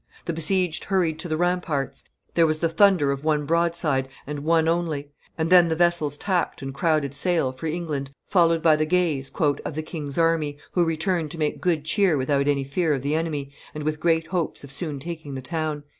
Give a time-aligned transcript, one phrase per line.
[0.25, 2.03] The besieged hurried on to the ramparts;
[2.33, 6.63] there was the thunder of one broadside, and one only; and then the vessels tacked
[6.63, 11.29] and crowded sail for England, followed by the gaze "of the king's army, who returned
[11.29, 14.71] to make good cheer without any fear of the enemy, and with great hopes of
[14.71, 15.83] soon taking the town."